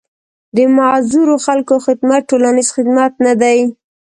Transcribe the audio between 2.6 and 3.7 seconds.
خدمت نه دی.